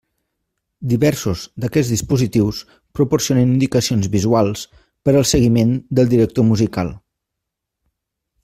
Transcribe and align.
Diversos 0.93 1.43
d'aquests 1.65 1.91
dispositius 1.95 2.61
proporcionen 2.99 3.53
indicacions 3.57 4.09
visuals 4.19 4.67
per 5.09 5.15
al 5.21 5.31
seguiment 5.35 5.79
del 6.01 6.11
director 6.17 6.51
musical. 6.53 6.95